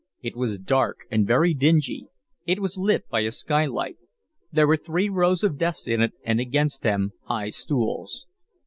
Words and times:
It 0.23 0.35
was 0.35 0.57
dark 0.57 1.01
and 1.11 1.27
very 1.27 1.53
dingy. 1.53 2.07
It 2.47 2.59
was 2.59 2.75
lit 2.75 3.07
by 3.07 3.19
a 3.19 3.31
skylight. 3.31 3.97
There 4.51 4.65
were 4.65 4.75
three 4.77 5.09
rows 5.09 5.43
of 5.43 5.59
desks 5.59 5.85
in 5.85 6.01
it 6.01 6.13
and 6.23 6.39
against 6.39 6.81
them 6.81 7.11
high 7.25 7.51
stools. 7.51 8.25